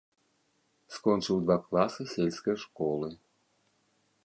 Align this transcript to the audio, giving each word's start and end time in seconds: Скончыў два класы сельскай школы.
Скончыў 0.95 1.37
два 1.43 1.57
класы 1.67 2.01
сельскай 2.15 2.57
школы. 2.65 3.13